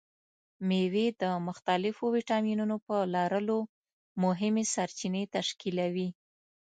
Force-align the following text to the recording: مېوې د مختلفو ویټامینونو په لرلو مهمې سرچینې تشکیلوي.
مېوې 0.67 1.07
د 1.21 1.23
مختلفو 1.47 2.05
ویټامینونو 2.15 2.75
په 2.87 2.95
لرلو 3.15 3.57
مهمې 4.23 4.63
سرچینې 4.73 5.23
تشکیلوي. 5.35 6.09